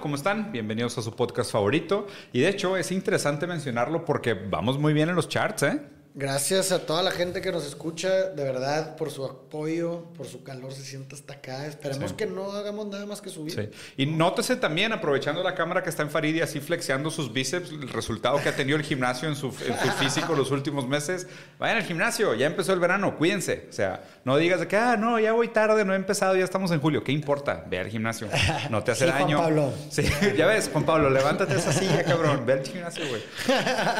[0.00, 0.52] ¿cómo están?
[0.52, 2.06] Bienvenidos a su podcast favorito.
[2.32, 5.97] Y de hecho es interesante mencionarlo porque vamos muy bien en los charts, ¿eh?
[6.14, 10.42] Gracias a toda la gente que nos escucha, de verdad, por su apoyo, por su
[10.42, 11.66] calor, se siente hasta acá.
[11.66, 13.54] Esperemos que no hagamos nada más que subir.
[13.54, 13.70] Sí.
[13.96, 17.70] Y nótese también, aprovechando la cámara que está en Farid y así flexeando sus bíceps,
[17.70, 21.26] el resultado que ha tenido el gimnasio en su, en su físico los últimos meses.
[21.58, 23.66] Vayan al gimnasio, ya empezó el verano, cuídense.
[23.68, 26.44] O sea, no digas de que, ah, no, ya voy tarde, no he empezado, ya
[26.44, 27.04] estamos en julio.
[27.04, 27.64] ¿Qué importa?
[27.68, 28.28] Ve al gimnasio,
[28.70, 29.38] no te hace Sí, daño.
[29.38, 29.72] Juan Pablo.
[29.90, 30.02] Sí,
[30.36, 32.44] ya ves, Juan Pablo, levántate esa silla, cabrón.
[32.44, 33.22] Ve al gimnasio, güey.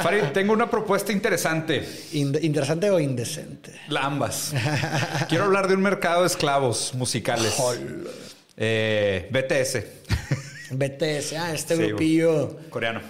[0.02, 1.86] Farid, tengo una propuesta interesante.
[2.12, 3.72] Inde- ¿Interesante o indecente?
[3.98, 4.52] Ambas.
[5.28, 7.54] Quiero hablar de un mercado de esclavos musicales.
[8.56, 9.84] Eh, BTS.
[10.70, 12.58] BTS, ah, este Sí, grupillo.
[12.70, 13.00] Coreano.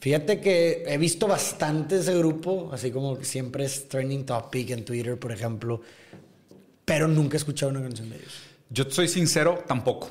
[0.00, 5.18] Fíjate que he visto bastante ese grupo, así como siempre es trending topic en Twitter,
[5.18, 5.82] por ejemplo,
[6.84, 8.32] pero nunca he escuchado una canción de ellos.
[8.70, 10.08] Yo soy sincero, tampoco.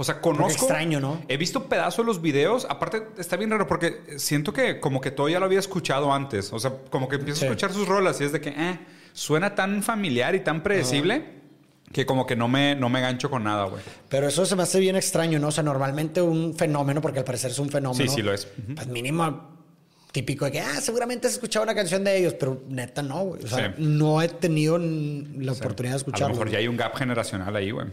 [0.00, 0.64] O sea, conozco.
[0.64, 1.20] extraño, ¿no?
[1.28, 2.66] He visto pedazos de los videos.
[2.70, 6.52] Aparte, está bien raro porque siento que como que todo ya lo había escuchado antes.
[6.54, 7.44] O sea, como que empiezo Sí.
[7.44, 8.78] a escuchar sus rolas y es de que eh,
[9.12, 11.38] suena tan familiar y tan predecible
[11.92, 13.82] que como que no me, no me gancho con nada, güey.
[14.08, 15.48] Pero eso se me hace bien extraño, ¿no?
[15.48, 18.02] O sea, normalmente un fenómeno, porque al parecer es un fenómeno.
[18.02, 18.48] Sí, sí lo es.
[18.74, 19.50] Pues mínimo
[20.12, 23.44] típico de que, ah, seguramente has escuchado una canción de ellos, pero neta no, güey.
[23.44, 23.82] O sea, Sí.
[23.84, 26.28] no he tenido la oportunidad de A escucharlo.
[26.28, 27.86] lo mejor ya hay un gap generacional ahí, güey.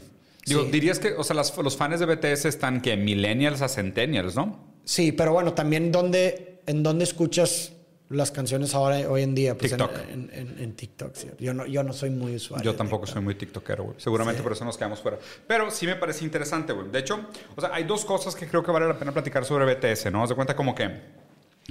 [0.48, 0.72] Digo, Sí.
[0.72, 4.60] dirías que, o sea, las- los fans de BTS están que millennials a centennials, ¿no?
[4.86, 7.74] Sí, pero bueno, también dónde, en dónde escuchas
[8.10, 9.58] las canciones ahora, hoy en día.
[9.58, 9.98] Pues en- TikTok.
[10.10, 11.28] En, en- en TikTok, sí.
[11.40, 12.64] Yo no, yo no soy muy usuario.
[12.72, 13.14] Yo tampoco TikTok.
[13.16, 13.96] soy muy tiktokero, güey.
[14.00, 14.44] Seguramente Sí.
[14.44, 15.20] por eso nos quedamos fuera.
[15.46, 16.88] Pero sí me parece interesante, güey.
[16.90, 17.20] De hecho,
[17.56, 20.24] o sea, hay dos cosas que creo que vale la pena platicar sobre BTS, ¿no?
[20.24, 20.90] Haz de cuenta como que...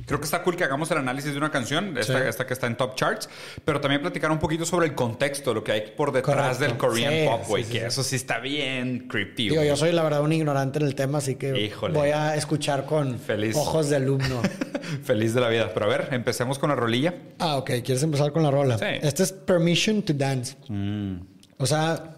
[0.04, 2.28] Creo que está cool que hagamos el análisis de una canción, esta, Sí.
[2.28, 3.28] esta que está en top charts,
[3.64, 6.64] pero también platicar un poquito sobre el contexto, lo que hay por detrás Correcto.
[6.64, 9.48] del Korean Sí, pop, güey, sí, que eso sí está bien creepy.
[9.48, 11.94] Digo, yo soy la verdad un ignorante en el tema, así que Híjole.
[11.98, 13.56] voy a escuchar con Feliz.
[13.56, 14.42] ojos de alumno.
[15.04, 15.70] Feliz de la vida.
[15.72, 17.14] Pero a ver, empecemos con la rolilla.
[17.38, 17.70] ah, ok.
[17.82, 18.76] ¿Quieres empezar con la rola?
[18.78, 18.84] Sí.
[19.02, 20.56] Este es Permission to Dance.
[21.58, 22.15] O sea,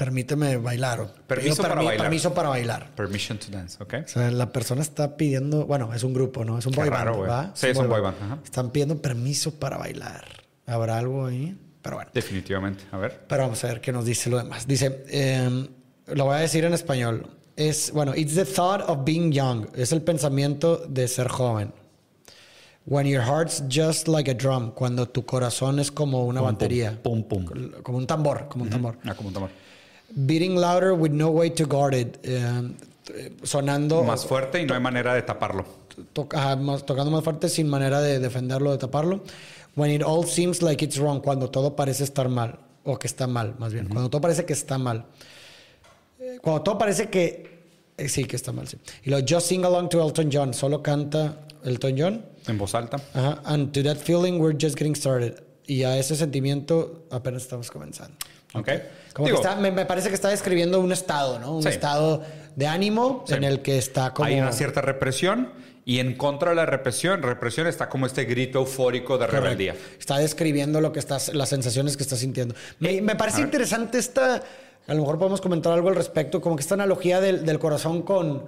[0.00, 1.12] permíteme bailar.
[1.26, 1.98] Permiso para bailar.
[1.98, 2.90] Permiso para bailar.
[2.96, 3.94] Permission to Dance, ¿ok?
[4.06, 6.58] O sea, la persona está pidiendo, bueno, es un grupo, ¿no?
[6.58, 7.54] Es un Qué boy raro, band.
[7.54, 8.38] Sí, es un boy band, ajá.
[8.42, 10.24] Están pidiendo permiso para bailar.
[10.64, 11.54] ¿Habrá algo ahí?
[11.82, 12.10] Pero bueno.
[12.14, 12.84] Definitivamente.
[12.92, 13.26] A ver.
[13.28, 14.66] Pero vamos a ver qué nos dice lo demás.
[14.66, 15.68] Dice, eh,
[16.06, 17.28] lo voy a decir en español.
[17.56, 19.66] Es, bueno, it's the thought of being young.
[19.74, 21.74] Es el pensamiento de ser joven.
[22.86, 24.70] When your heart's just like a drum.
[24.70, 26.98] Cuando tu corazón es como una batería.
[27.02, 27.44] Pum, pum.
[27.82, 28.96] Como un tambor, como un tambor.
[29.04, 29.50] Ah, como un tambor.
[30.14, 32.18] Beating louder with no way to guard it.
[32.22, 34.02] Eh, sonando...
[34.04, 35.64] Más fuerte y no hay manera de taparlo.
[36.12, 39.20] to- ajá, más- tocando más fuerte sin manera de defenderlo, de taparlo.
[39.76, 43.26] When it all seems like it's wrong, cuando todo parece estar mal, o que está
[43.26, 43.86] mal, más bien.
[43.88, 45.04] Cuando todo parece que está mal.
[46.18, 47.60] Eh, Cuando todo parece que
[47.96, 48.78] eh, sí, que está mal, sí.
[49.04, 52.24] Y lo Just Sing Along to Elton John, solo canta Elton John.
[52.48, 52.96] En voz alta.
[53.14, 53.40] Ajá.
[53.44, 55.40] And to that feeling, we're just getting started.
[55.70, 58.16] Y a ese sentimiento apenas estamos comenzando.
[58.54, 58.68] Ok.
[59.14, 61.54] Como Digo, que está, me, me parece que está describiendo un estado, ¿no?
[61.54, 61.68] Un Sí.
[61.68, 62.24] estado
[62.56, 63.34] de ánimo Sí.
[63.34, 64.26] en el que está como.
[64.26, 65.52] Hay una cierta represión
[65.84, 69.42] y en contra de la represión, represión está como este grito eufórico de Correcto.
[69.44, 69.76] rebeldía.
[69.96, 72.56] Está describiendo lo que estás, las sensaciones que estás sintiendo.
[72.80, 74.42] Me, me parece interesante esta,
[74.88, 78.02] a lo mejor podemos comentar algo al respecto, como que esta analogía del, del corazón
[78.02, 78.46] con,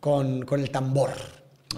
[0.00, 1.10] con, con el tambor.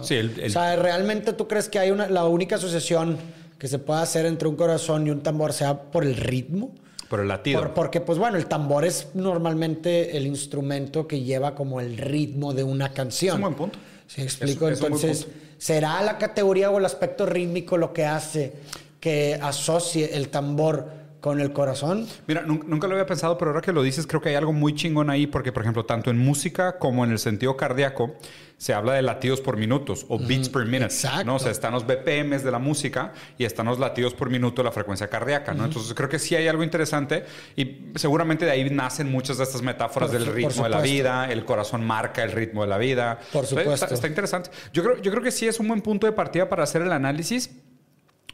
[0.00, 3.18] Sí, el, el- O sea, ¿realmente tú crees que hay una, la única asociación
[3.58, 6.72] que se pueda hacer entre un corazón y un tambor sea por el ritmo?
[7.08, 7.60] por el latido.
[7.60, 12.52] Por- porque, pues bueno, el tambor es normalmente el instrumento que lleva como el ritmo
[12.52, 13.30] de una canción.
[13.30, 13.78] Es un buen punto.
[14.08, 14.68] ¿Sí explico?
[14.68, 15.28] Es- Entonces.
[15.56, 18.54] ¿será la categoría o el aspecto rítmico lo que hace
[18.98, 20.88] que asocie el tambor
[21.26, 22.06] con el corazón?
[22.28, 24.52] Mira, nun- nunca lo había pensado, pero ahora que lo dices, creo que hay algo
[24.52, 28.14] muy chingón ahí, porque, por ejemplo, tanto en música como en el sentido cardíaco,
[28.58, 30.84] se habla de latidos por minutos o beats per minute.
[30.84, 31.24] exacto.
[31.24, 31.34] ¿no?
[31.34, 34.66] O sea, están los BPMs de la música y están los latidos por minuto de
[34.66, 35.64] la frecuencia cardíaca, ¿no?
[35.64, 37.24] Entonces, creo que sí hay algo interesante
[37.56, 41.30] y seguramente de ahí nacen muchas de estas metáforas Por del ritmo de la vida,
[41.30, 43.18] el corazón marca el ritmo de la vida.
[43.32, 43.74] Por supuesto.
[43.74, 44.50] Está, está interesante.
[44.72, 46.92] Yo creo, yo creo que sí es un buen punto de partida para hacer el
[46.92, 47.50] análisis.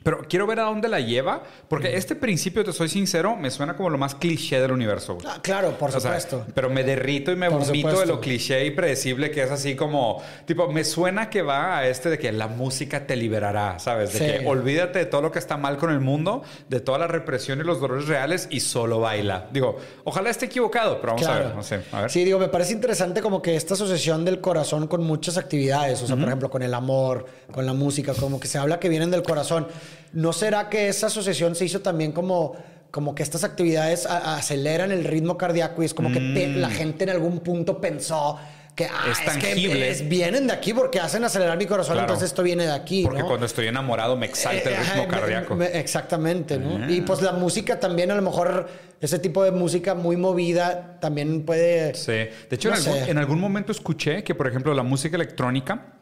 [0.03, 3.77] Pero quiero ver a dónde la lleva, porque este principio, te soy sincero, me suena
[3.77, 5.19] como lo más cliché del universo.
[5.27, 6.47] Ah, claro, por O sea, supuesto.
[6.55, 8.15] pero me derrito y me Por vomito de supuesto.
[8.15, 12.11] lo cliché y predecible que es así como, tipo, me suena que va a este
[12.11, 14.13] de que la música te liberará, ¿sabes?
[14.13, 14.25] De Sí.
[14.41, 17.61] que olvídate de todo lo que está mal con el mundo, de toda la represión
[17.61, 19.49] y los dolores reales y solo baila.
[19.53, 22.11] Digo, ojalá esté equivocado, pero vamos a ver, no sé, a ver.
[22.11, 26.07] Sí, digo, me parece interesante como que esta asociación del corazón con muchas actividades, o
[26.07, 29.11] sea, por ejemplo, con el amor, con la música, como que se habla que vienen
[29.11, 29.67] del corazón.
[30.13, 32.55] ¿No será que esa asociación se hizo también como,
[32.91, 36.57] como que estas actividades a- aceleran el ritmo cardíaco y es como que Mm.
[36.61, 38.39] la gente en algún punto pensó
[38.75, 42.07] que ah, es es, que es- vienen de aquí porque hacen acelerar mi corazón, Claro.
[42.09, 43.27] entonces esto viene de aquí, Porque ¿no?
[43.27, 45.55] cuando estoy enamorado me exalta el Eh, ritmo cardíaco.
[45.55, 46.83] me- exactamente, ¿no?
[46.83, 46.91] Ah.
[46.91, 48.69] Y pues la música también, a lo mejor,
[49.01, 51.95] ese tipo de música muy movida también puede...
[51.95, 52.13] Sí.
[52.13, 53.11] De hecho, No en, algún, sé.
[53.11, 55.93] en algún momento escuché que, por ejemplo, la música electrónica,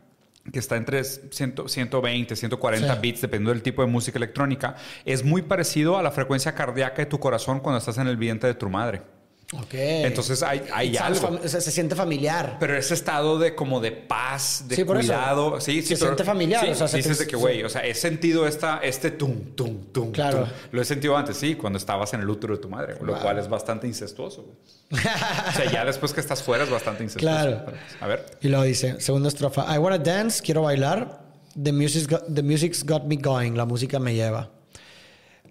[0.52, 3.00] que está entre 100, 120, 140 Sí.
[3.00, 7.06] bits, dependiendo del tipo de música electrónica, es muy parecido a la frecuencia cardíaca de
[7.06, 9.02] tu corazón cuando estás en el vientre de tu madre.
[9.52, 9.74] Ok.
[9.74, 11.40] Entonces hay, hay algo.
[11.44, 12.56] se, se siente familiar.
[12.60, 15.08] Pero ese estado de como de paz, de Sí, por eso.
[15.12, 15.60] cuidado.
[15.60, 17.64] Sí, sí, Se pero- siente familiar, sí, o sea, se dices te- de que, güey,
[17.64, 20.12] o sea, he sentido esta, este tum, tum, tum.
[20.12, 20.44] Claro.
[20.44, 20.48] tum.
[20.70, 23.22] Lo he sentido antes, sí, cuando estabas en el útero de tu madre, lo Wow.
[23.22, 24.42] cual es bastante incestuoso.
[24.44, 25.02] güey.
[25.48, 27.34] o sea, ya después que estás fuera es bastante incestuoso.
[27.36, 27.62] Claro.
[27.66, 28.26] Pero, A ver.
[28.40, 31.22] Y luego dice, segunda estrofa, I wanna dance, quiero bailar.
[31.60, 34.48] The music's got, the music's got me going, la música me lleva.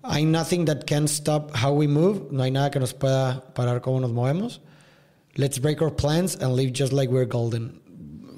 [0.03, 3.81] Ain't nothing that can stop how we move, no hay nada que nos pueda parar
[3.81, 4.59] cómo nos movemos.
[5.37, 7.79] Let's break our plans and live just like we're golden.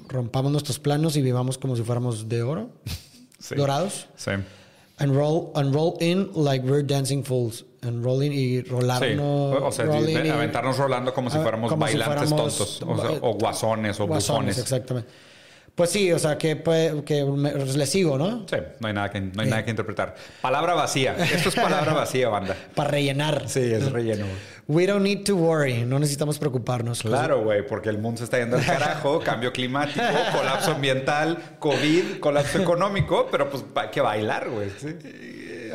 [0.08, 2.70] Rompamos nuestros planos y vivamos como si fuéramos de oro,
[3.38, 3.54] Sí.
[3.56, 4.06] dorados.
[4.16, 4.32] Sí.
[4.98, 7.64] And roll, and roll in like we're dancing fools.
[7.82, 8.68] And roll in y Sí.
[8.68, 9.62] rolarnos.
[9.62, 12.82] O sea, in y- aventarnos rolando como si a- fuéramos como si bailantes fuéramos tontos.
[12.82, 14.58] O, sea, ba- o guasones o Guasones, bufones.
[14.58, 15.08] exactamente.
[15.74, 16.62] Pues sí, o sea, que,
[17.06, 18.46] que me- le sigo, ¿no?
[18.46, 20.14] Sí, no hay nada que, no hay nada que interpretar.
[20.42, 21.16] Palabra vacía.
[21.16, 22.54] Esto es palabra vacía, banda.
[22.74, 23.48] Para rellenar.
[23.48, 24.26] Sí, es relleno.
[24.68, 25.84] We don't need to worry.
[25.84, 27.00] No necesitamos preocuparnos.
[27.02, 32.20] Claro, güey, porque el mundo se está yendo al carajo, cambio climático, colapso ambiental, COVID,
[32.20, 34.68] colapso económico, pero pues hay que bailar, güey.
[34.78, 34.88] sí.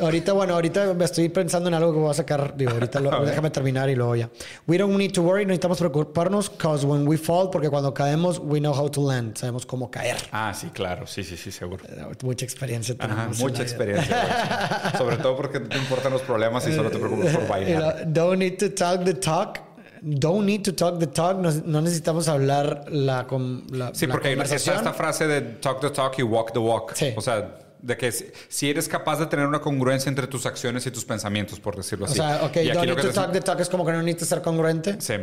[0.00, 2.56] Ahorita, bueno, ahorita me estoy pensando en algo que voy a sacar.
[2.56, 4.28] Digo, ahorita lo- déjame terminar y luego ya.
[4.66, 5.44] We don't need to worry.
[5.44, 9.36] No necesitamos preocuparnos because when we fall, porque cuando caemos, we know how to land.
[9.36, 10.16] Sabemos cómo caer.
[10.32, 11.84] Ah, sí, claro, sí, sí, sí, seguro.
[12.22, 13.38] Mucha experiencia tenemos.
[13.38, 14.92] en mucha experiencia.
[14.98, 18.04] Sobre todo porque no te importan los problemas y solo te preocupas por You bailar.
[18.12, 19.60] don't need to talk the talk.
[20.00, 21.38] Don't need to talk the talk.
[21.38, 23.26] No, no necesitamos hablar la,
[23.72, 26.92] la Sí, la porque hay esta frase de talk the talk y walk the walk.
[26.94, 27.12] Sí.
[27.16, 30.90] O sea, de que si, eres capaz de tener una congruencia entre tus acciones y
[30.90, 32.16] tus pensamientos, por decirlo O así.
[32.16, 33.92] sea, ok, Y aquí don't lo need que to talk the talk es como que
[33.92, 35.00] no necesitas ser congruente.
[35.00, 35.14] Sí.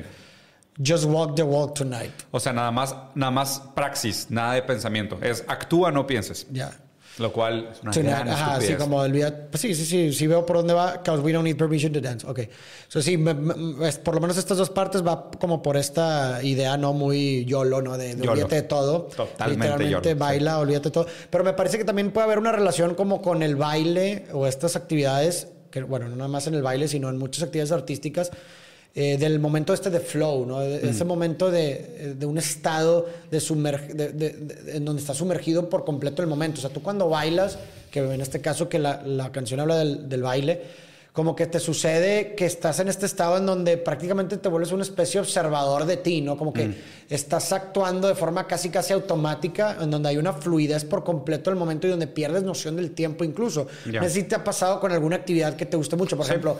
[0.86, 2.12] Just walk the walk tonight.
[2.31, 5.18] O sea, nada más, nada más praxis, nada de pensamiento.
[5.22, 6.48] Es actúa, no pienses.
[6.52, 6.72] Ya.
[7.18, 8.10] Lo cual es una Tonight.
[8.16, 8.78] gran Ajá, sí, estupidez.
[8.82, 9.48] como olvida.
[9.50, 10.94] Pues sí, sí, sí, sí veo por dónde va.
[10.98, 12.28] Because we don't need permission to dance.
[12.28, 12.42] Ok.
[12.90, 16.44] So sí, me- me- es- por lo menos estas dos partes va como por esta
[16.44, 17.98] idea no muy YOLO, ¿no?
[17.98, 18.32] De, de YOLO.
[18.34, 19.04] olvídate de todo.
[19.16, 21.08] Totalmente Literalmente YOLO, baila, olvídate de todo.
[21.30, 24.76] Pero me parece que también puede haber una relación como con el baile o estas
[24.76, 28.32] actividades, que bueno, no nada más en el baile, sino en muchas actividades artísticas.
[28.97, 30.62] Eh, del momento este de flow, ¿no?
[30.62, 30.89] De- Mm.
[30.89, 36.27] Ese momento de, de un estado de de- en donde está sumergido por completo el
[36.30, 36.59] momento.
[36.59, 37.57] O sea, tú cuando bailas,
[37.92, 40.62] que en este caso que la, la canción habla del, del baile,
[41.12, 44.83] como que te sucede que estás en este estado en donde prácticamente te vuelves una
[44.83, 46.38] especie de observador de ti, ¿no?
[46.38, 46.75] Como que Mm.
[47.09, 51.57] estás actuando de forma casi casi automática, en donde hay una fluidez por completo del
[51.59, 53.68] momento y donde pierdes noción del tiempo incluso.
[53.89, 54.01] Ya.
[54.01, 56.18] No sé si te ha pasado con alguna actividad que te guste mucho.
[56.18, 56.57] Por ejemplo,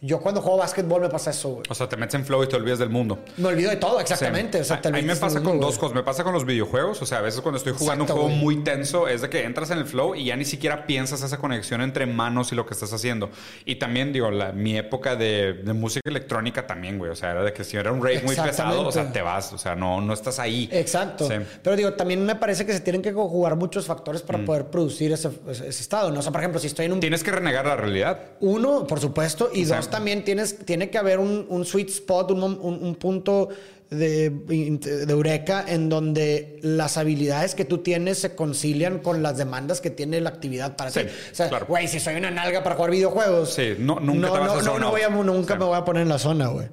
[0.00, 1.62] yo cuando juego básquetbol me pasa eso, güey.
[1.68, 3.18] O sea, te metes en flow y te olvidas del mundo.
[3.36, 4.58] Me olvido de todo, exactamente.
[4.58, 4.62] Sí.
[4.62, 5.94] O sea, te a, a mí me pasa con dos cosas.
[5.94, 7.00] Me pasa con los videojuegos.
[7.02, 9.44] O sea, a veces cuando estoy jugando Exacto, un juego muy tenso, es de que
[9.44, 12.64] entras en el flow y ya ni siquiera piensas esa conexión entre manos y lo
[12.66, 13.30] que estás haciendo.
[13.64, 17.10] Y también, digo, la, mi época de, de música electrónica también, güey.
[17.10, 19.52] O sea, era de que si era un rave muy pesado, o sea, te vas.
[19.52, 20.68] O sea, no, no estás ahí.
[20.72, 21.26] Exacto.
[21.28, 21.34] Sí.
[21.62, 24.26] Pero digo, también me parece que se tienen que jugar muchos factores Mm.
[24.26, 26.10] para poder producir ese, ese- ese estado.
[26.10, 26.20] ¿no?
[26.20, 28.20] O sea, por ejemplo, si estoy en un Tienes que renegar la realidad.
[28.40, 31.88] Uno, por supuesto, y O sea, dos, también tienes, tiene que haber un, un sweet
[31.88, 33.48] spot, un, un- un punto
[33.90, 39.80] de, de eureka en donde las habilidades que tú tienes se concilian con las demandas
[39.80, 41.06] que tiene la actividad para Sí, ti.
[41.32, 41.66] O sea, claro.
[41.66, 44.58] güey, si soy una nalga para jugar videojuegos, Sí, no- nunca no, te vas no,
[44.60, 45.58] a no, no voy a, nunca Sí.
[45.58, 46.66] me voy a poner en la zona, güey.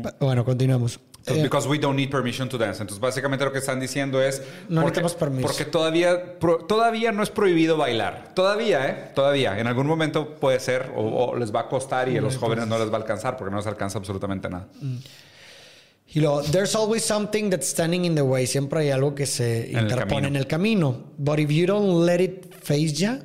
[0.00, 1.00] Pa- Bueno, continuamos.
[1.22, 2.80] So, Eh, because we don't need permission to dance.
[2.80, 4.40] Entonces, básicamente lo que están diciendo es...
[4.70, 5.46] No porque, necesitamos permiso.
[5.48, 8.32] Porque todavía, pro- todavía no es prohibido bailar.
[8.34, 9.10] Todavía, ¿eh?
[9.14, 9.58] Todavía.
[9.60, 12.66] En algún momento puede ser o, o les va a costar y a los jóvenes
[12.66, 14.68] no les va a alcanzar porque no les alcanza absolutamente nada.
[16.12, 18.46] Y luego, there's always something that's standing in the way.
[18.46, 21.04] Siempre hay algo que se interpone en el camino.
[21.18, 23.20] But if you don't let it face ya,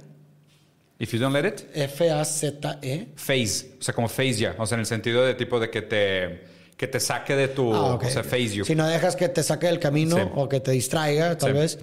[0.97, 3.07] If you don't let it, F-A-Z-E.
[3.15, 3.75] phase.
[3.79, 4.55] O sea, como phase ya.
[4.57, 6.43] O sea, en el sentido de tipo de que te,
[6.77, 7.73] que te saque de tu...
[7.73, 8.03] Ah, ok.
[8.05, 8.65] O sea, phase you.
[8.65, 10.23] Si no dejas que te saque del camino Sí.
[10.35, 11.57] o que te distraiga, tal Sí.
[11.57, 11.79] vez.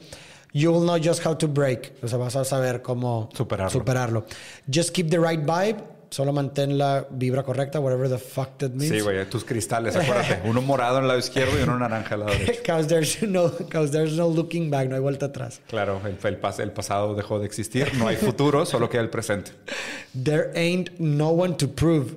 [0.55, 1.95] You will know just how to break.
[2.03, 3.71] O sea, vas a saber cómo Superarlo.
[3.71, 4.27] superarlo.
[4.73, 5.83] Just keep the right vibe.
[6.11, 8.93] Solo mantén la vibra correcta, whatever the fuck that means.
[8.93, 9.25] Sí, güey.
[9.31, 10.43] Tus cristales, acuérdate.
[10.47, 12.61] Uno morado en el lado izquierdo y uno naranja al lado derecho.
[12.67, 15.63] Cause there's no, cause there's no looking back, no hay vuelta atrás.
[15.69, 17.95] Claro, el, el, pas- el pasado dejó de existir.
[17.95, 19.53] No hay futuro, solo queda el presente.
[20.23, 22.15] There ain't no one to prove.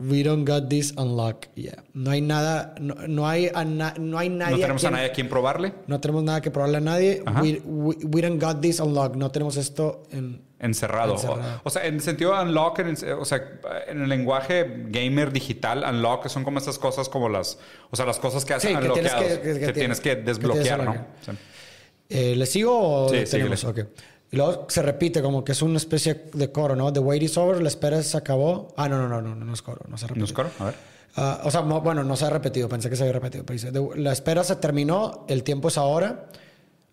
[0.00, 1.48] We don't got this unlocked.
[1.56, 1.82] Yeah.
[1.92, 4.52] No hay nada, no, no hay, a na- no hay nadie.
[4.52, 5.72] No tenemos a quien- nadie a quien probarle.
[5.88, 7.22] No tenemos nada que probarle a nadie.
[7.42, 9.16] We, we, we don't got this unlocked.
[9.16, 10.46] No tenemos esto en.
[10.60, 11.14] Encerrado.
[11.14, 11.60] Encerrado.
[11.64, 13.42] O, o sea, en el sentido de unlock, en el- o sea,
[13.88, 17.58] en el lenguaje gamer digital, unlock son como esas cosas como las,
[17.90, 20.80] o sea, las cosas que hacen Sí, que tienes que- que- que, tienes que desbloquear,
[20.80, 21.06] tienes ¿no?
[21.24, 21.32] Sí.
[22.10, 23.60] Eh, ¿Le sigo o Sí, tenemos?
[23.60, 23.88] síguele.
[24.30, 26.92] Y luego se repite como que es una especie de coro, ¿no?
[26.92, 28.74] The wait is over, la espera se acabó.
[28.76, 30.20] Ah, no, no, no, no, no, no es coro, no se repite.
[30.20, 30.50] ¿No es coro?
[30.58, 30.74] A ver.
[31.16, 33.44] Ah, o sea, no, bueno, no se ha repetido, pensé que se había repetido.
[33.44, 36.26] Pero dice, "The- la espera se terminó, el tiempo es ahora.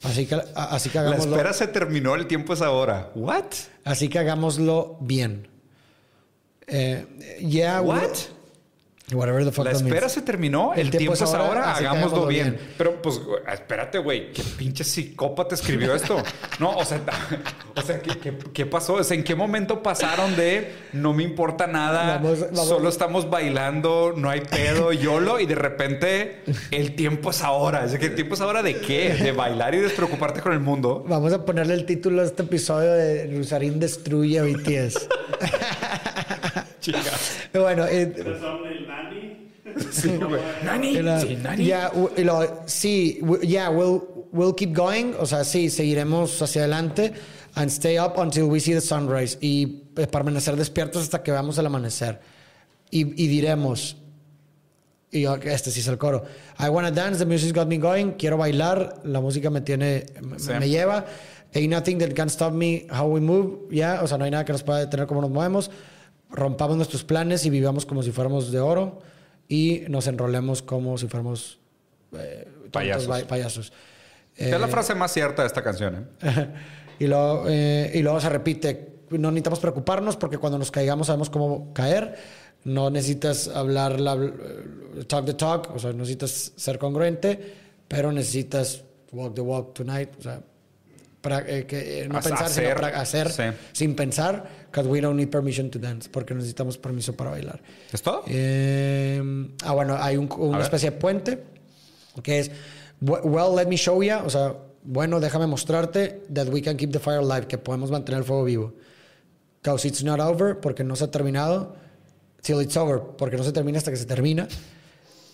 [0.03, 0.41] Así que, a-
[0.75, 1.31] así que La hagámoslo.
[1.35, 3.11] espera se terminó, el tiempo es ahora.
[3.15, 3.45] ¿What?
[3.83, 5.47] Así que hagámoslo bien.
[6.67, 7.05] Eh,
[7.47, 8.11] yeah, ¿What?
[9.13, 10.11] Whatever the fuck La espera means.
[10.13, 12.53] se terminó, el, tiempo, es ahora, hagámoslo bien.
[12.55, 12.69] bien.
[12.77, 13.21] Pero pues,
[13.53, 16.21] espérate, güey, qué pinche psicópata escribió esto.
[16.59, 17.01] No, o sea,
[17.75, 18.93] o sea ¿qué, qué, qué pasó?
[18.93, 23.29] O sea, ¿en qué momento pasaron de no me importa nada, Vamos- vamos- solo estamos
[23.29, 27.83] bailando, no hay pedo, YOLO, y de repente el tiempo es ahora?
[27.85, 29.13] Es que el tiempo es ahora de qué?
[29.15, 31.03] De bailar y despreocuparte con el mundo.
[31.07, 35.07] Vamos a ponerle el título a este episodio de Rusarín destruye a BTS.
[36.79, 37.47] Chicas.
[37.53, 38.13] bueno, eh.
[39.91, 40.41] Sí, güey.
[40.63, 41.65] Nani, la- sí, Nani.
[41.65, 44.01] ya, lo- sí, yeah, we'll,
[44.31, 45.13] we'll keep going.
[45.19, 47.13] O sea, sí, seguiremos hacia adelante.
[47.55, 49.37] And stay up until we see the sunrise.
[49.41, 52.19] Y eh, permanecer despiertos hasta que veamos el amanecer.
[52.91, 53.97] Y, y diremos,
[55.11, 56.23] y yo- este sí es el coro.
[56.59, 58.11] I wanna dance, the music's got me going.
[58.13, 60.05] Quiero bailar, la música me tiene,
[60.37, 60.51] Sí.
[60.59, 61.05] me lleva.
[61.53, 63.67] Ain't nothing that can stop me how we move.
[63.71, 65.71] Ya, o sea, no hay nada que nos pueda detener como nos movemos.
[66.29, 69.01] Rompamos nuestros planes y vivamos como si fuéramos de oro.
[69.47, 71.59] Y nos enrolemos como si fuéramos
[72.13, 73.07] eh, tontos, Payasos.
[73.07, 73.73] pa- payasos.
[74.35, 76.47] es la frase más cierta de esta canción, ¿eh?
[76.99, 81.29] y, luego, eh, y luego se repite, no necesitamos preocuparnos porque cuando nos caigamos sabemos
[81.29, 82.15] cómo caer.
[82.63, 87.53] No necesitas hablar, la, eh, talk the talk, o sea, necesitas ser congruente,
[87.87, 90.41] pero necesitas walk the walk tonight, o sea,
[91.33, 93.43] eh, que, eh, no Hacer, pensar, sino pra- hacer sí.
[93.73, 97.61] sin pensar, because we don't need permission to dance, porque necesitamos permiso para bailar.
[97.91, 98.23] ¿Es todo?
[98.27, 99.21] Eh,
[99.63, 100.65] ah, bueno, hay un- A una ver.
[100.65, 101.43] especie de puente
[102.23, 102.51] que es,
[103.01, 106.91] "We- well, let me show you, o sea, bueno, déjame mostrarte that we can keep
[106.91, 108.73] the fire alive, que podemos mantener el fuego vivo.
[109.61, 111.75] Because it's not over, porque no se ha terminado.
[112.41, 114.47] Till it's over, porque no se termina hasta que se termina.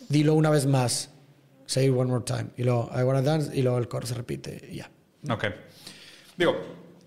[0.07, 1.10] Dilo una vez más.
[1.65, 2.48] Say it one more time.
[2.57, 4.89] Y luego, I wanna dance, y luego el coro se repite, y ya.
[5.29, 5.45] Ok.
[6.41, 6.57] Digo,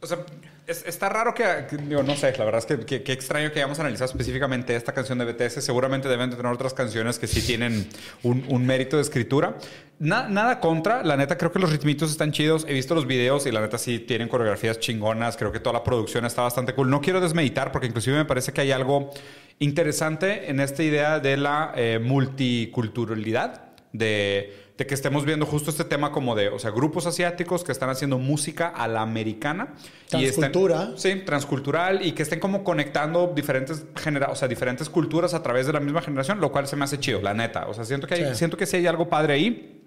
[0.00, 0.18] o sea,
[0.66, 1.44] es- está raro que,
[1.88, 5.18] digo, no sé, la verdad es que, que- extraño que hayamos analizado específicamente esta canción
[5.18, 5.60] de BTS.
[5.60, 7.88] Seguramente deben de tener otras canciones que sí tienen
[8.22, 9.56] un, mérito de escritura.
[9.98, 12.64] Na- nada contra, la neta creo que los ritmitos están chidos.
[12.68, 15.36] He visto los videos y la neta sí tienen coreografías chingonas.
[15.36, 16.88] Creo que toda la producción está bastante cool.
[16.90, 19.10] No quiero desmeditar porque inclusive me parece que hay algo
[19.58, 23.62] interesante en esta idea de la eh, multiculturalidad
[23.92, 27.70] de, de que estemos viendo justo este tema como de, o sea, grupos asiáticos que
[27.70, 29.74] están haciendo música a la americana.
[30.10, 30.92] y estén- Transcultura.
[30.96, 35.66] sí, transcultural y que estén como conectando diferentes genera o sea, diferentes culturas a través
[35.66, 37.66] de la misma generación, lo cual se me hace chido, la neta.
[37.68, 38.34] O sea, siento que, hay- Sí.
[38.34, 39.80] siento que sí hay algo padre ahí.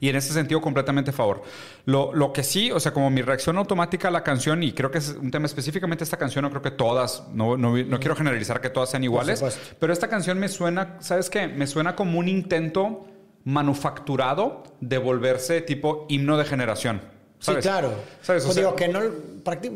[0.00, 1.42] Y en ese sentido, completamente a favor.
[1.84, 4.90] Lo, lo que sí, o sea, como mi reacción automática a la canción, y creo
[4.90, 8.14] que es un tema específicamente esta canción, no creo que todas, no, no, no quiero
[8.16, 9.42] generalizar que todas sean iguales,
[9.80, 11.48] pero esta canción me suena, ¿sabes qué?
[11.48, 13.06] Me suena como un intento
[13.44, 17.00] manufacturado de volverse tipo himno de generación.
[17.38, 17.62] Sí, ¿sabes?
[17.64, 17.92] claro.
[18.22, 18.42] ¿Sabes?
[18.44, 19.00] O Pues sea- digo que no,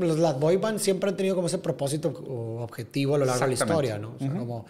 [0.07, 3.41] los- las boy bands siempre han tenido como ese propósito o objetivo a lo largo
[3.41, 4.15] de la historia, ¿no?
[4.17, 4.65] O sea, como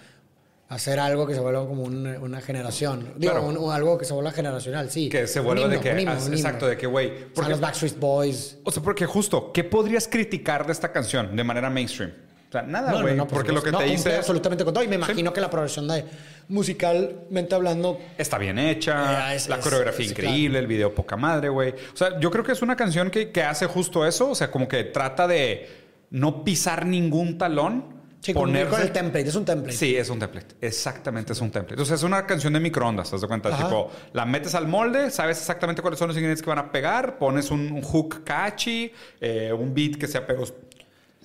[0.69, 3.13] hacer algo que se vuelva como un- una generación.
[3.17, 3.47] Digo, Claro.
[3.47, 5.09] un- un- algo que se vuelva generacional, sí.
[5.09, 5.93] Que se vuelva de que.
[5.93, 7.13] un himno, un exacto, de que, güey.
[7.35, 8.59] O sea, los Backstreet Boys.
[8.65, 12.13] O sea, porque justo, ¿qué podrías criticar de esta canción de manera mainstream?
[12.49, 13.15] O sea, nada, No, güey.
[13.15, 14.83] no, no, por porque lo que te No, cumple absolutamente con todo.
[14.83, 16.05] Y me imagino que la progresión de
[16.49, 21.49] musicalmente hablando está bien hecha, Eh, es- la coreografía es- increíble, el video poca madre,
[21.49, 21.71] güey.
[21.93, 24.31] O sea, yo creo que es una canción que, que hace justo eso.
[24.31, 25.69] O sea, como que trata de
[26.11, 27.99] no pisar ningún talón.
[28.21, 29.77] Sí, ponerse- con el template, es un template.
[29.77, 30.57] Sí, es un template.
[30.61, 31.75] Exactamente, es un template.
[31.75, 33.49] Entonces es una canción de microondas, ¿te das cuenta?
[33.51, 33.65] Ajá.
[33.67, 37.17] Tipo, la metes al molde, sabes exactamente cuáles son los ingredientes que van a pegar,
[37.17, 38.91] pones un, un hook catchy,
[39.21, 40.53] eh, un beat que sea pegos-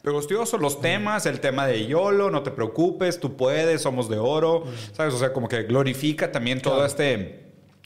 [0.03, 4.65] pegostioso, los temas, el tema de YOLO, no te preocupes, tú puedes, somos de oro,
[4.91, 5.13] ¿sabes?
[5.13, 6.87] O sea, como que glorifica también todo Claro.
[6.87, 7.41] este...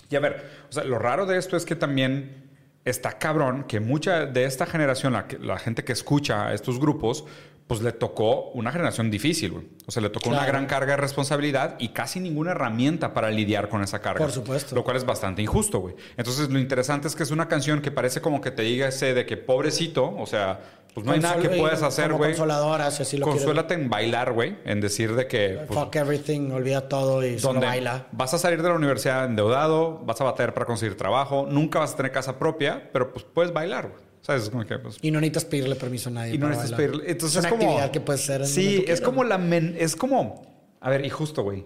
[0.10, 2.50] Y a ver, o sea, lo raro de esto es que también
[2.86, 7.26] está cabrón que mucha de esta generación, la, la gente que escucha a estos grupos,
[7.68, 9.66] pues le tocó una generación difícil, güey.
[9.86, 13.68] O sea, le tocó una gran carga de responsabilidad y casi ninguna herramienta para lidiar
[13.68, 14.24] con esa carga.
[14.24, 14.74] Por supuesto.
[14.74, 15.96] Lo cual es bastante injusto, güey.
[16.16, 19.14] Entonces, lo interesante es que es una canción que parece como que te diga ese
[19.14, 20.62] de que pobrecito, o sea,
[20.94, 22.32] pues no hay nada que puedas hacer, güey.
[22.32, 23.26] Consoladora, si así lo.
[23.26, 24.56] Consuélate en bailar, güey.
[24.64, 25.60] En decir de que...
[25.68, 28.08] pues, Fuck everything, olvida todo y solo baila.
[28.14, 31.94] vas a salir de la universidad endeudado, vas a batallar para conseguir trabajo, nunca vas
[31.94, 34.07] a tener casa propia, pero pues puedes bailar, güey.
[34.28, 34.44] ¿Sabes?
[34.44, 36.36] Es como que, pues, Y no necesitas pedirle permiso a nadie.
[36.36, 36.92] y no necesitas bailar.
[36.92, 37.12] pedirle.
[37.14, 37.70] Entonces es es, una como.
[37.72, 38.42] actividad que puede ser.
[38.42, 39.38] en Sí, es como la.
[39.38, 40.46] men- es como.
[40.82, 41.64] A ver, y justo, güey.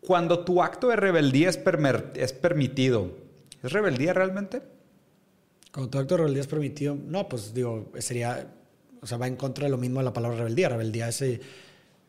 [0.00, 3.12] Cuando tu acto de rebeldía es, permer- es permitido,
[3.62, 4.60] ¿es rebeldía realmente?
[5.72, 8.48] Cuando tu acto de rebeldía es permitido, no, pues digo, sería,
[9.00, 10.68] o sea, va en contra de lo mismo de la palabra rebeldía.
[10.70, 11.40] Rebeldía es, eh,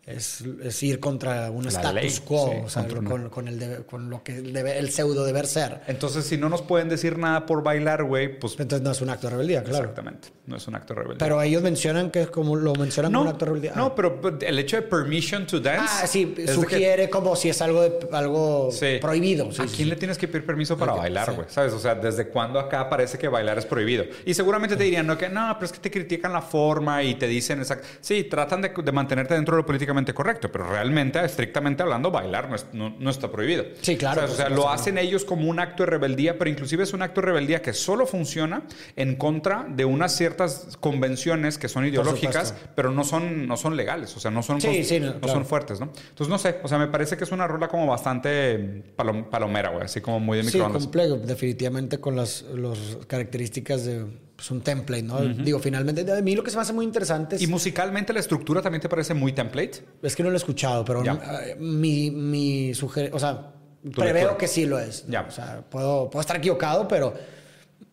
[0.06, 3.60] es, es ir contra un La status ley, quo, sí, o sea, con, con el,
[3.60, 5.82] debe- con lo que el, debe- el pseudo deber ser.
[5.88, 8.54] Entonces, si no nos pueden decir nada por bailar, güey, pues.
[8.60, 9.80] Entonces no es un acto de rebeldía, claro.
[9.86, 10.30] Exactamente.
[10.48, 11.20] No es un acto de rebeldía.
[11.20, 13.74] Pero ellos mencionan que es como lo mencionan no, como un acto de rebeldía.
[13.76, 13.96] no, Ah.
[13.96, 15.94] pero but, el hecho de permission to dance.
[16.04, 18.98] Ah, sí, de que- sugiere como si es algo, de- algo Sí.
[19.00, 19.52] prohibido.
[19.52, 19.86] sí, ¿A quién sí.
[19.86, 21.36] le tienes que pedir permiso para Ok, bailar, sí.
[21.36, 21.48] güey?
[21.52, 21.74] ¿Sabes?
[21.74, 24.06] O sea, ¿desde cuándo acá parece que bailar es prohibido?
[24.26, 27.14] Y seguramente te dirían, no, que no, pero es que te critican la forma y
[27.14, 31.24] te dicen, exact- sí, tratan de, de mantenerte dentro de lo políticamente correcto, pero realmente,
[31.24, 33.66] estrictamente hablando, bailar no, es- no- no está prohibido.
[33.82, 34.34] Sí, claro, ¿Sabes?
[34.34, 37.22] O sea, lo hacen ellos como un acto de rebeldía, pero inclusive es un acto
[37.22, 38.64] de rebeldía que solo funciona
[38.96, 44.16] en contra de unas ciertas convenciones que son ideológicas, pero no son, no son legales,
[44.16, 45.34] o sea, no son, Sí, sí, no, claro.
[45.34, 45.88] son fuertes, ¿no?
[46.10, 49.70] Entonces, no sé, o sea, me parece que es una rola como bastante palom- palomera,
[49.70, 50.84] güey, así como muy de Sí, microondas.
[50.84, 54.06] complejo, definitivamente con las los características de
[54.40, 55.20] pues, un template, ¿no?
[55.20, 58.22] Digo, finalmente, a mí lo que se me hace muy interesante es, y musicalmente la
[58.22, 59.84] estructura también te parece muy template.
[60.02, 63.52] es que no lo he escuchado, pero eh, mi, mi sugerencia, o sea,
[63.94, 64.38] preveo lectura.
[64.38, 65.06] que sí lo es.
[65.10, 65.24] Ya.
[65.28, 67.14] O sea, puedo, puedo estar equivocado, pero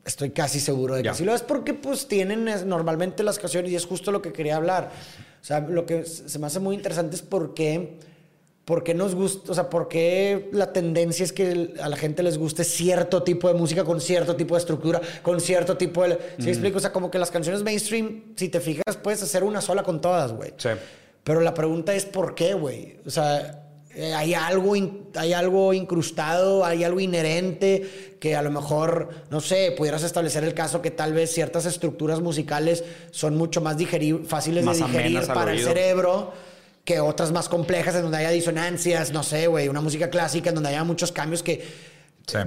[0.04, 1.14] estoy casi seguro de que Ya.
[1.14, 4.32] sí lo es porque pues tienen es, normalmente las canciones y es justo lo que
[4.32, 4.92] quería hablar.
[5.40, 7.98] O sea, lo que se me hace muy interesante es por qué,
[8.66, 12.24] por qué nos gusta, o sea, por qué la tendencia es que a la gente
[12.24, 16.18] les guste cierto tipo de música con cierto tipo de estructura, con cierto tipo de...
[16.38, 16.78] ¿Sí me explico?
[16.78, 20.00] O sea, como que las canciones mainstream, si te fijas, puedes hacer una sola con
[20.00, 20.52] todas, güey.
[20.56, 20.70] Sí.
[21.22, 22.98] Pero la pregunta es por qué, güey.
[23.06, 24.74] O sea, eh, hay algo,
[25.14, 30.54] hay algo incrustado, hay algo inherente que a lo mejor, no sé, pudieras establecer el
[30.54, 32.82] caso que tal vez ciertas estructuras musicales
[33.12, 33.76] son mucho más
[34.26, 36.32] fáciles Más de digerir para el cerebro
[36.86, 40.54] que otras más complejas en donde haya disonancias, no sé, güey, una música clásica en
[40.54, 41.62] donde haya muchos cambios que
[42.26, 42.38] Sí.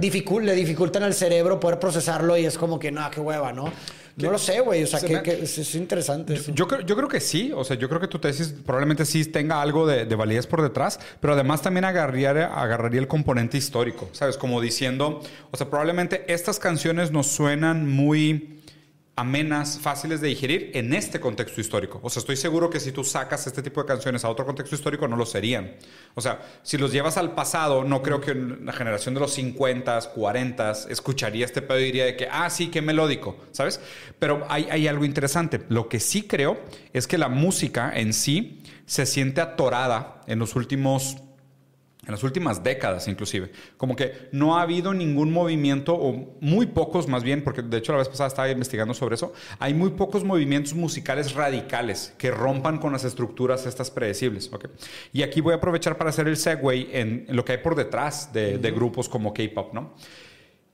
[0.42, 3.72] le dificultan al cerebro poder procesarlo y es como que, no, qué hueva, ¿no?
[4.16, 6.38] No lo sé, güey, o sea, Se que, me- que es, es interesante.
[6.54, 9.24] Yo creo, yo creo que sí, o sea, yo creo que tu tesis probablemente sí
[9.24, 14.10] tenga algo de, de validez por detrás, pero además también agarraría, agarraría el componente histórico,
[14.12, 14.36] ¿sabes?
[14.36, 18.59] Como diciendo, o sea, probablemente estas canciones nos suenan muy
[19.16, 22.00] amenas, fáciles de digerir en este contexto histórico.
[22.02, 24.74] O sea, estoy seguro que si tú sacas este tipo de canciones a otro contexto
[24.74, 25.74] histórico no lo serían.
[26.14, 30.14] O sea, si los llevas al pasado, no creo que la generación de los 50s,
[30.14, 33.80] 40s escucharía este pedo y diría de que, ah, sí, qué melódico, ¿sabes?
[34.18, 35.60] Pero hay, hay algo interesante.
[35.68, 36.58] Lo que sí creo
[36.92, 41.18] es que la música en sí se siente atorada en los últimos
[42.10, 43.50] en las últimas décadas inclusive.
[43.76, 47.92] Como que no ha habido ningún movimiento, o muy pocos más bien, porque de hecho
[47.92, 52.78] la vez pasada estaba investigando sobre eso, hay muy pocos movimientos musicales radicales que rompan
[52.78, 54.52] con las estructuras estas predecibles.
[54.52, 54.66] ¿ok?
[55.12, 57.76] Y aquí voy a aprovechar para hacer el segue en, en lo que hay por
[57.76, 59.72] detrás de, de grupos como K-Pop.
[59.72, 59.94] ¿no?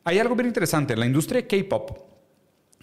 [0.04, 0.96] Hay algo bien interesante.
[0.96, 2.15] La industria de K-Pop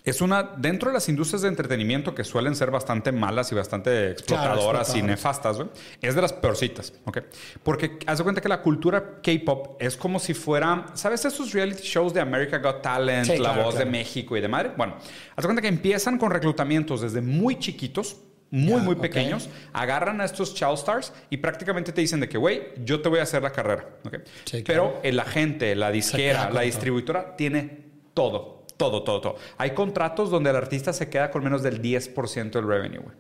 [0.04, 4.12] es una, dentro de las industrias de entretenimiento que suelen ser bastante malas y bastante
[4.12, 5.58] explotadoras y nefastas,
[6.02, 7.20] es de las peorcitas, ¿ok?
[7.64, 11.84] Porque haz de cuenta que la cultura K-pop es como si fuera, ¿sabes esos reality
[11.84, 13.86] shows de America Got Talent, Sí, La claro, Voz claro.
[13.86, 14.72] de México y de madre?
[14.76, 18.18] Bueno, haz de cuenta que empiezan con reclutamientos desde muy chiquitos,
[18.52, 22.74] muy, muy pequeños, agarran a estos child stars y prácticamente te dicen de que, güey,
[22.84, 24.18] yo te voy a hacer la carrera, ¿ok?
[24.44, 28.53] Sí, Pero el agente, la disquera, la distribuidora tiene todo.
[28.78, 29.36] Todo, todo, todo.
[29.58, 33.16] Hay contratos donde el artista se queda con menos del 10% del revenue, güey.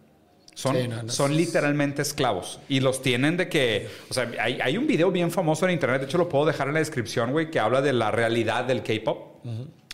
[0.55, 1.09] Son, Sí, no, no.
[1.11, 2.59] son literalmente esclavos.
[2.69, 3.87] Y los tienen de que.
[4.09, 6.01] O sea, hay, hay un video bien famoso en internet.
[6.01, 8.83] De hecho, lo puedo dejar en la descripción, güey, que habla de la realidad del
[8.83, 9.43] K-pop.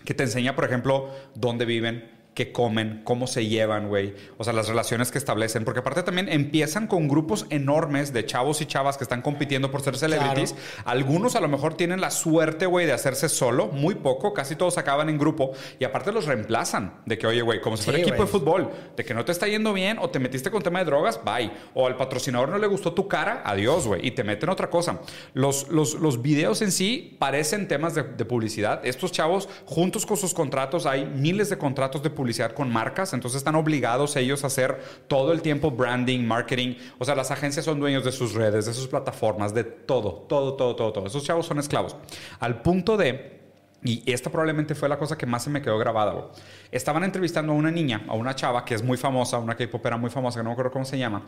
[0.04, 4.16] Que te enseña, por ejemplo, dónde viven, qué comen, cómo se llevan, güey.
[4.38, 5.66] O sea, las relaciones que establecen.
[5.66, 9.82] Porque aparte también empiezan con grupos enormes de chavos y chavas que están compitiendo por
[9.82, 10.56] ser celebrities.
[10.86, 13.68] Algunos a lo mejor tienen la suerte, güey, de hacerse solo.
[13.68, 14.34] Muy poco.
[14.34, 15.52] Casi todos acaban en grupo.
[15.80, 17.02] Y aparte los reemplazan.
[17.06, 18.32] De que, oye, güey, como si fuera Sí, equipo de güey.
[18.32, 18.72] fútbol.
[18.96, 21.52] De que no te está yendo bien o te metiste con tema de drogas, bye.
[21.74, 24.08] O al patrocinador no le gustó tu cara, adiós, güey.
[24.08, 25.02] Y te meten otra cosa.
[25.34, 28.80] Los, los, los videos en sí parecen temas de, de publicidad.
[28.86, 33.38] Estos chavos, juntos con sus contratos, hay miles de contratos de publicidad con marcas, entonces
[33.40, 36.76] están obligados ellos a hacer todo el tiempo branding, marketing.
[36.98, 40.54] O sea, las agencias son dueños de sus redes, de sus plataformas, de todo, todo,
[40.54, 41.08] todo, todo, todo.
[41.08, 41.96] Esos chavos son esclavos.
[42.40, 43.39] Al punto de
[43.84, 46.32] y esta probablemente fue la cosa que más se me quedó grabada.
[46.72, 50.10] Estaban entrevistando a una niña, a una chava que es muy famosa, una K-popera muy
[50.10, 51.26] famosa, que no me acuerdo cómo se llama,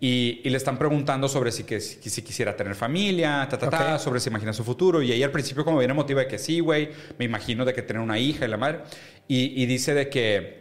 [0.00, 4.18] y, le están preguntando sobre si, que, si, quisiera tener familia, ta, ta, ta, sobre
[4.18, 5.02] si imagina su futuro.
[5.02, 7.82] Y ella al principio como viene emotiva de que sí, güey, me imagino de que
[7.82, 8.80] tener una hija y la madre.
[9.28, 10.59] Y, y dice de que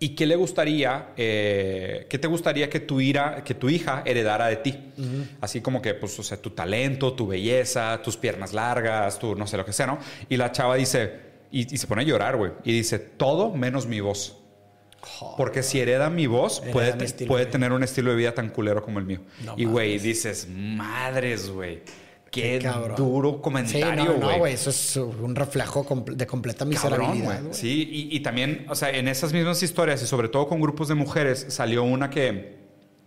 [0.00, 2.98] ¿Y qué le gustaría, eh, qué te gustaría que tu,
[3.44, 4.92] que tu hija heredara de ti?
[5.40, 9.46] Así como que, pues, o sea, tu talento, tu belleza, tus piernas largas, tu no
[9.46, 9.98] sé lo que sea, ¿no?
[10.28, 11.12] Y la chava dice,
[11.50, 14.36] y, se pone a llorar, güey, y dice, todo menos mi voz.
[15.36, 16.94] Porque si hereda mi voz, puede,
[17.26, 19.20] puede tener un estilo de vida tan culero como el mío.
[19.56, 21.82] y, güey, dices, madres, güey.
[22.34, 22.58] Qué,
[22.96, 24.18] duro comentario, güey.
[24.18, 27.40] no, güey, eso es un reflejo de completa miserabilidad.
[27.52, 30.88] sí, y, y, también, o sea, en esas mismas historias y sobre todo con grupos
[30.88, 32.63] de mujeres, salió una que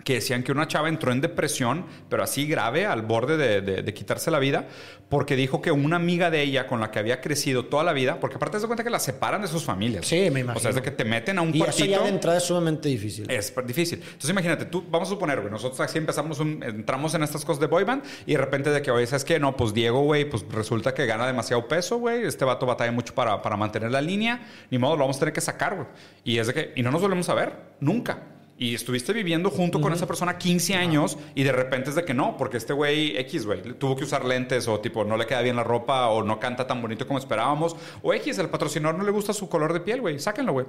[0.08, 4.32] que decían que una chava entró en depresión, pero así grave, al borde de, quitarse
[4.32, 4.66] la vida,
[5.10, 8.22] porque dijo que una amiga de ella con la que había crecido toda la vida,
[8.22, 10.08] porque aparte de cuenta que la separan de sus familias.
[10.08, 10.60] Sí, me imagino.
[10.60, 11.84] O sea, es de que te meten a un y cuartito.
[11.84, 13.30] Eso ya de entrada es sumamente difícil.
[13.30, 14.00] Es difícil.
[14.02, 17.68] Entonces imagínate, tú, vamos a suponer, güey, nosotros así empezamos, entramos en estas cosas de
[17.68, 19.42] boyband y de repente de que, oye, ¿sabes qué?
[19.42, 23.14] No, pues Diego, güey, pues resulta que gana demasiado peso, güey, este vato batalla mucho
[23.14, 24.40] para, para mantener la línea,
[24.72, 25.88] ni modo, lo vamos a tener que sacar, güey.
[26.24, 29.80] Y es de que, y no nos volvemos a ver, nunca y estuviste viviendo junto
[29.80, 33.16] con esa persona 15 años y de repente es de que no, porque este güey
[33.18, 36.24] X, güey, tuvo que usar lentes o tipo no le queda bien la ropa o
[36.24, 39.74] no canta tan bonito como esperábamos o X, el patrocinador no le gusta su color
[39.74, 40.66] de piel, güey, sáquenlo, güey.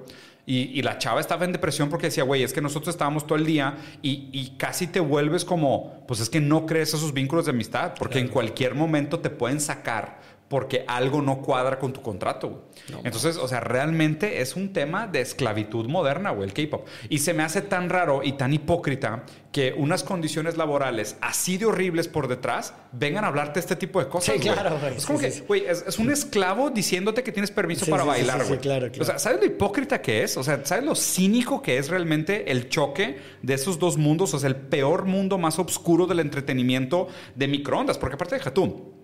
[0.47, 3.45] Y, la chava estaba en depresión porque decía, güey, es que nosotros estábamos todo el
[3.45, 7.51] día y, y, casi te vuelves como, pues es que no crees esos vínculos de
[7.51, 12.49] amistad, porque en cualquier momento te pueden sacar porque algo no cuadra con tu contrato,
[12.49, 12.63] güey.
[13.05, 16.87] Entonces, o sea, realmente es un tema de esclavitud moderna, güey, el K-pop.
[17.11, 21.67] Y se me hace tan raro y tan hipócrita que unas condiciones laborales así de
[21.67, 24.37] horribles por detrás vengan a hablarte este tipo de cosas.
[24.37, 24.97] Sí, claro, güey.
[24.97, 28.59] Es como que, güey, es, un esclavo diciéndote que tienes permiso para bailar, güey.
[28.59, 29.03] claro, claro.
[29.03, 30.39] O sea, ¿sabes lo hipócrita que es?
[30.39, 34.33] O sea, ¿sabes lo cínico que es realmente el choque de esos dos mundos?
[34.33, 37.99] O sea, el peor mundo más oscuro del entretenimiento de microondas.
[37.99, 38.98] Porque aparte, deja tú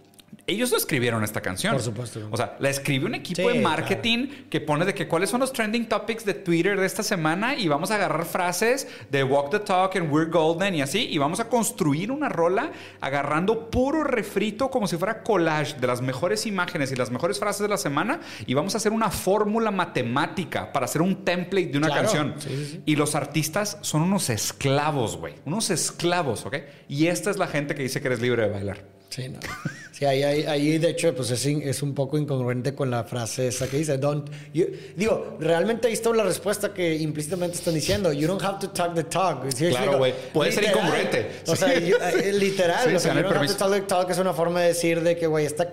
[0.46, 1.72] ellos no escribieron esta canción.
[1.72, 2.28] Por supuesto.
[2.30, 5.52] O sea, la escribió un equipo de marketing que pone de que cuáles son los
[5.52, 9.60] trending topics de Twitter de esta semana y vamos a agarrar frases de Walk the
[9.60, 12.70] Talk and We're Golden y así y vamos a construir una rola
[13.00, 17.62] agarrando puro refrito como si fuera collage de las mejores imágenes y las mejores frases
[17.62, 21.78] de la semana y vamos a hacer una fórmula matemática para hacer un template de
[21.78, 22.34] una canción.
[22.84, 25.34] y los artistas son unos esclavos, güey.
[25.44, 26.56] Unos esclavos, ¿ok?
[26.88, 28.84] Y esta es la gente que dice que eres libre de bailar.
[29.14, 29.38] Sí, no.
[29.92, 33.68] Sí, ahí, ahí, de hecho pues es, es, un poco incongruente con la frase esa
[33.68, 34.28] que dice, don't...
[34.96, 38.92] digo, realmente ahí está la respuesta que implícitamente están diciendo, you don't have to talk
[38.92, 39.46] the talk.
[39.54, 40.12] claro, güey.
[40.32, 41.42] Puede ser incongruente.
[41.46, 42.96] O sea, eh, literal.
[42.96, 45.16] o sea, you don't have to talk the talk es una forma de decir de
[45.16, 45.70] que, güey, esta,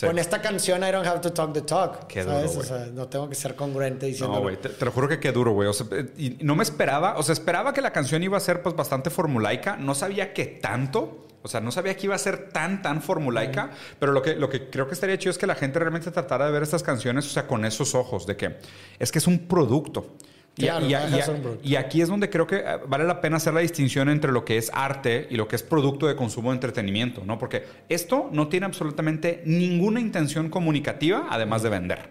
[0.00, 2.06] con esta canción I don't have to talk the talk.
[2.06, 4.36] Qué duro, O sea, no tengo que ser congruente diciendo...
[4.36, 5.68] No, güey, te, lo juro que qué duro, güey.
[5.68, 5.84] O sea,
[6.16, 9.10] y no me esperaba, o sea, esperaba que la canción iba a ser pues bastante
[9.10, 9.76] formulaica.
[9.76, 11.23] No sabía que tanto...
[11.44, 14.48] O sea, no sabía que iba a ser tan, tan formulaica, pero lo que, lo
[14.48, 17.26] que creo que estaría chido es que la gente realmente tratara de ver estas canciones,
[17.26, 18.56] o sea, con esos ojos, de que
[18.98, 20.16] es que es un producto.
[20.56, 24.32] Y, y, aquí es donde creo que eh, vale la pena hacer la distinción entre
[24.32, 27.38] lo que es arte y lo que es producto de consumo de entretenimiento, ¿no?
[27.38, 32.10] Porque esto no tiene absolutamente ninguna intención comunicativa además de vender.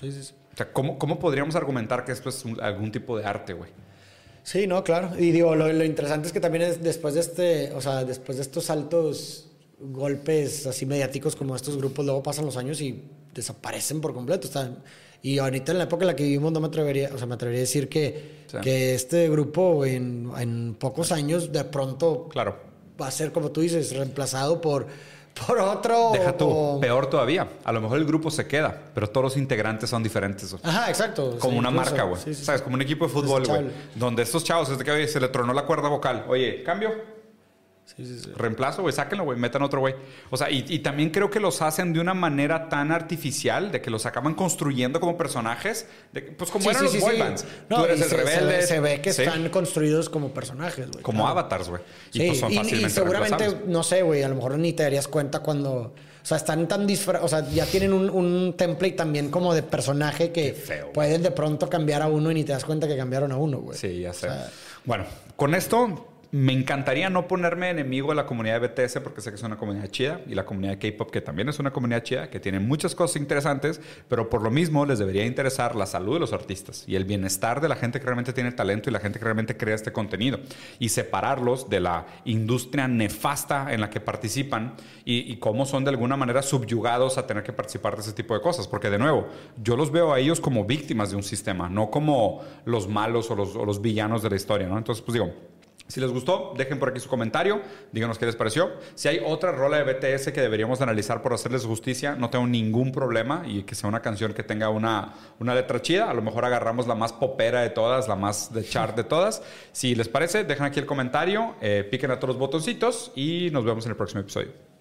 [0.00, 0.34] Sí, sí, sí.
[0.54, 3.70] O sea, ¿cómo, ¿cómo podríamos argumentar que esto es algún tipo de arte, güey?
[4.42, 5.10] Sí, no, claro.
[5.18, 8.42] Y digo, lo, interesante es que también es después de este, o sea, después de
[8.42, 13.02] estos altos golpes así mediáticos como estos grupos, luego pasan los años y
[13.34, 14.48] desaparecen por completo.
[15.22, 17.34] y ahorita en la época en la que vivimos no me atrevería, o sea, me
[17.34, 22.58] atrevería a decir que, que este grupo en, en, pocos años de pronto claro.
[23.00, 24.86] va a ser, como tú dices, reemplazado por
[25.34, 26.10] por otro.
[26.12, 27.48] Deja tú, peor todavía.
[27.64, 30.54] A lo mejor el grupo se queda, pero todos los integrantes son diferentes.
[30.62, 31.36] Ajá, exacto.
[31.38, 32.34] Como una marca, güey.
[32.34, 32.62] ¿Sabes?
[32.62, 33.66] Como un equipo de fútbol, güey.
[33.94, 36.24] Donde estos chavos, desde que se le tronó la cuerda vocal.
[36.28, 37.11] Oye, cambio
[37.84, 38.30] Sí, sí, sí.
[38.34, 39.94] Reemplazo, güey, sáquenlo, güey, metan otro güey.
[40.30, 43.90] O sea, y, también creo que los hacen de una manera tan artificial, de que
[43.90, 47.44] los acaban construyendo como personajes, de, pues como eran los boy bands.
[47.68, 48.66] No, Tú eres el se, rebelde.
[48.66, 51.02] Se ve, que están construidos como personajes, güey.
[51.02, 51.82] Como avatars, güey.
[52.12, 55.08] Y pues son fácilmente y, seguramente, no sé, güey, a lo mejor ni te darías
[55.08, 55.94] cuenta cuando...
[56.22, 59.64] O sea, están tan disfrazados, o sea, ya tienen un, un, template también como de
[59.64, 60.56] personaje que
[60.94, 63.58] pueden de pronto cambiar a uno y ni te das cuenta que cambiaron a uno,
[63.58, 63.76] güey.
[63.76, 64.28] Sí, ya sé.
[64.84, 69.28] bueno, con esto me encantaría no ponerme enemigo de la comunidad de BTS porque sé
[69.28, 72.02] que es una comunidad chida y la comunidad de K-pop que también es una comunidad
[72.02, 76.14] chida, que tiene muchas cosas interesantes, pero por lo mismo les debería interesar la salud
[76.14, 79.00] de los artistas y el bienestar de la gente que realmente tiene talento y la
[79.00, 80.40] gente que realmente crea este contenido
[80.78, 84.72] y separarlos de la industria nefasta en la que participan
[85.04, 88.32] y, y cómo son de alguna manera subyugados a tener que participar de ese tipo
[88.32, 88.66] de cosas.
[88.66, 89.28] Porque de nuevo,
[89.62, 93.34] yo los veo a ellos como víctimas de un sistema, no como los malos o
[93.34, 94.66] los, o los villanos de la historia.
[94.66, 94.78] ¿no?
[94.78, 95.30] Entonces, pues digo,
[95.92, 97.60] si les gustó, dejen por aquí su comentario,
[97.92, 98.70] díganos qué les pareció.
[98.94, 102.92] Si hay otra rola de BTS que deberíamos analizar por hacerles justicia, no tengo ningún
[102.92, 106.08] problema y que sea una canción que tenga una, una letra chida.
[106.08, 109.42] A lo mejor agarramos la más popera de todas, la más de chart de todas.
[109.72, 113.62] Si les parece, dejen aquí el comentario, eh, piquen a todos los botoncitos y nos
[113.62, 114.71] vemos en el próximo episodio.